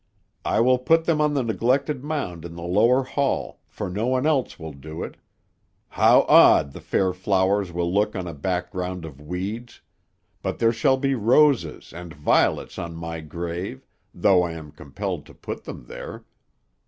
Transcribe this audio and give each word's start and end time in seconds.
"'I 0.45 0.61
will 0.61 0.79
put 0.79 1.05
them 1.05 1.21
on 1.21 1.35
the 1.35 1.43
neglected 1.43 2.03
mound 2.03 2.43
in 2.43 2.55
the 2.55 2.63
lower 2.63 3.03
hall, 3.03 3.59
for 3.67 3.87
no 3.87 4.07
one 4.07 4.25
else 4.25 4.57
will 4.57 4.73
do 4.73 5.03
it. 5.03 5.15
How 5.89 6.21
odd 6.21 6.71
the 6.71 6.81
fair 6.81 7.13
flowers 7.13 7.71
will 7.71 7.93
look 7.93 8.15
on 8.15 8.25
a 8.25 8.33
background 8.33 9.05
of 9.05 9.21
weeds; 9.21 9.81
but 10.41 10.57
there 10.57 10.73
shall 10.73 10.97
be 10.97 11.13
roses 11.13 11.93
and 11.93 12.15
violets 12.15 12.79
on 12.79 12.95
my 12.95 13.19
grave, 13.19 13.85
though 14.11 14.41
I 14.41 14.53
am 14.53 14.71
compelled 14.71 15.27
to 15.27 15.35
put 15.35 15.65
them 15.65 15.85
there. 15.85 16.23